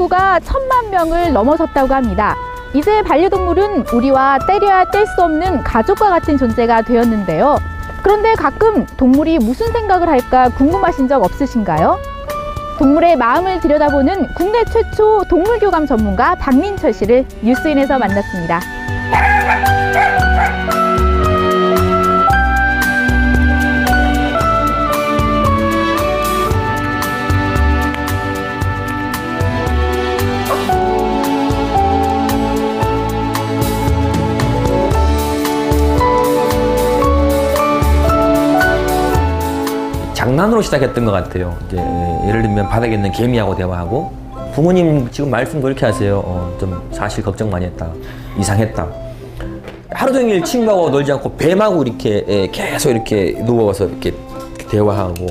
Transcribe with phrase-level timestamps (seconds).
[0.00, 2.34] 인구가 천만 명을 넘어섰다고 합니다.
[2.72, 7.58] 이제 반려동물은 우리와 때려야 뗄 수 없는 가족과 같은 존재가 되었는데요.
[8.02, 11.98] 그런데 가끔 동물이 무슨 생각을 할까 궁금하신 적 없으신가요?
[12.78, 18.60] 동물의 마음을 들여다보는 국내 최초 동물교감 전문가 박민철 씨를 뉴스인에서 만났습니다.
[40.40, 41.54] 장난으로 시작했던 것 같아요.
[41.66, 41.76] 이제
[42.26, 44.10] 예를 들면 바닥에 있는 개미하고 대화하고
[44.54, 46.22] 부모님 지금 말씀 그렇게 하세요.
[46.24, 47.90] 어, 좀 사실 걱정 많이 했다.
[48.38, 48.86] 이상했다.
[49.90, 54.14] 하루 종일 친구하고 놀지 않고 뱀하고 이렇게 예, 계속 이렇게 누워서 이렇게
[54.70, 55.26] 대화하고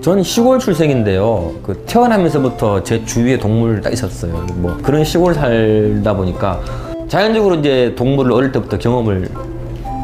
[0.00, 1.52] 전 시골 출생인데요.
[1.62, 4.46] 그 태어나면서부터 제 주위에 동물 딱 있었어요.
[4.54, 6.58] 뭐 그런 시골 살다 보니까
[7.06, 9.28] 자연적으로 이제 동물을 어릴 때부터 경험을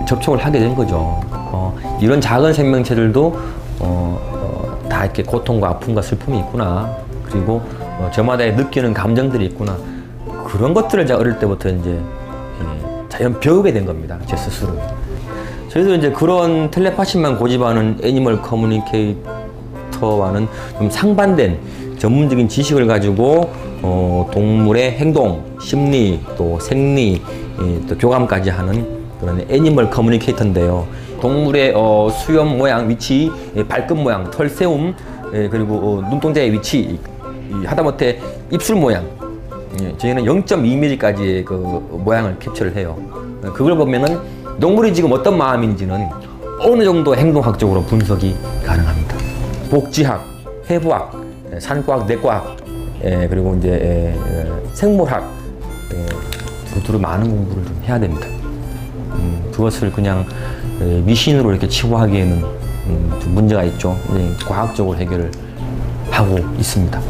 [0.07, 1.19] 접촉을 하게 된 거죠.
[1.31, 4.34] 어, 이런 작은 생명체들도 어, 어,
[4.95, 6.97] 다 이렇게 고통과 아픔과 슬픔이 있구나.
[7.25, 9.77] 그리고 어, 저마다 느끼는 감정들이 있구나.
[10.47, 11.99] 그런 것들을 제가 어릴 때부터 이제 예,
[13.09, 14.21] 자연 배우게 된 겁니다.
[14.25, 14.79] 제 스스로.
[15.69, 20.47] 저희도 이제 그런 텔레파시만 고집하는 애니멀 커뮤니케이터와는
[20.79, 21.59] 좀 상반된
[21.99, 23.51] 전문적인 지식을 가지고
[23.83, 27.21] 어, 동물의 행동, 심리, 또 생리,
[27.61, 28.87] 예, 또 교감까지 하는
[29.19, 30.87] 그런 animal communicator인데요.
[31.25, 34.95] 동물의 어, 수염 모양, 위치, 예, 발끝 모양, 털 세움,
[35.33, 36.99] 예, 그리고 어, 눈동자의 위치,
[37.65, 39.07] 하다못해 입술 모양,
[39.81, 41.55] 예, 저희는 0.2mm까지의 그
[42.05, 42.99] 모양을 캡처를 해요.
[43.43, 44.19] 어, 그걸 보면은
[44.61, 46.11] 동물이 지금 어떤 마음인지는
[46.61, 49.17] 어느 정도 행동학적으로 분석이 가능합니다.
[49.71, 50.23] 복지학,
[50.69, 51.11] 해부학,
[51.55, 52.55] 예, 산과학, 내과학,
[53.03, 54.15] 예, 그리고 이제
[54.75, 55.25] 생물학,
[55.95, 56.07] 예,
[56.69, 58.27] 두루두루 많은 공부를 좀 해야 됩니다.
[59.15, 62.45] 음, 그것을 그냥 예, 미신으로 이렇게 치부하기에는
[62.87, 63.99] 음, 좀 문제가 있죠.
[64.17, 65.31] 예, 과학적으로 해결을
[66.11, 67.01] 하고 있습니다.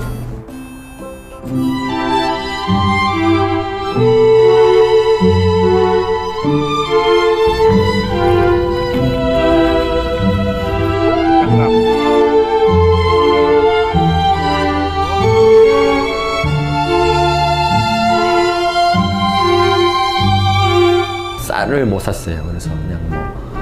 [21.46, 22.42] 쌀을 못 샀어요.
[22.44, 23.53] 그래서 그냥 뭐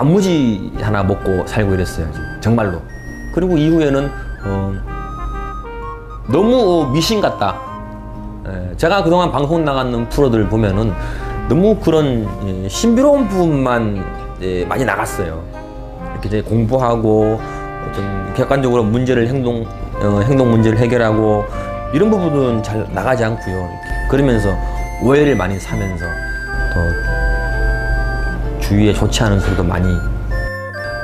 [0.00, 2.08] 단무지 하나 먹고 살고 이랬어요.
[2.40, 2.80] 정말로.
[3.34, 4.10] 그리고 이후에는
[4.44, 4.72] 어,
[6.26, 7.60] 너무 미신 같다.
[8.48, 10.94] 예, 제가 그동안 방송 나가는 프로들 보면은
[11.50, 14.02] 너무 그런 예, 신비로운 부분만
[14.40, 15.44] 예, 많이 나갔어요.
[16.12, 17.38] 이렇게 이제 공부하고
[17.94, 19.66] 좀 객관적으로 문제를 행동
[20.00, 21.44] 어, 행동 문제를 해결하고
[21.92, 23.68] 이런 부분은 잘 나가지 않고요.
[24.08, 24.48] 그러면서
[25.02, 26.06] 오해를 많이 사면서
[26.72, 27.19] 더
[28.70, 29.88] 주위에 좋지 않은 소리도 많이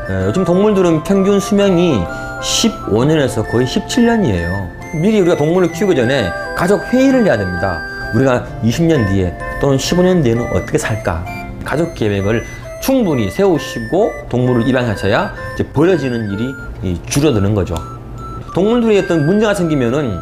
[0.09, 2.00] 예, 요즘 동물들은 평균 수명이
[2.41, 4.69] 15년에서 거의 17년이에요.
[4.94, 7.81] 미리 우리가 동물을 키우기 전에 가족 회의를 해야 됩니다.
[8.15, 11.25] 우리가 20년 뒤에 또는 15년 뒤에는 어떻게 살까?
[11.65, 12.44] 가족 계획을
[12.81, 17.75] 충분히 세우시고 동물을 입양하셔야 이제 버려지는 일이 이, 줄어드는 거죠.
[18.55, 20.21] 동물들이 어떤 문제가 생기면은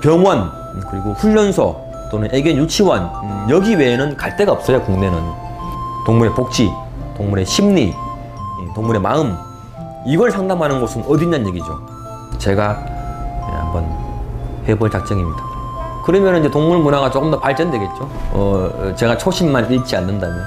[0.00, 0.52] 병원
[0.88, 1.76] 그리고 훈련소
[2.12, 5.47] 또는 애견 유치원 음, 여기 외에는 갈 데가 없어요 국내는
[6.08, 6.72] 동물의 복지,
[7.18, 9.36] 동물의 심리, 이 동물의 마음
[10.06, 11.78] 이걸 상담하는 곳은 어디 있냐는 얘기죠.
[12.38, 12.82] 제가
[13.50, 13.86] 예, 한번
[14.66, 15.42] 해볼 작정입니다.
[16.06, 18.08] 그러면 이제 동물 문화가 조금 더 발전되겠죠.
[18.32, 20.38] 어, 제가 초심만 잃지 않는다면.